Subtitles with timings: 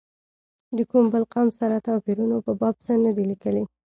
[0.77, 3.63] د کوم بل قوم سره توپیرونو په باب څه نه دي لیکلي.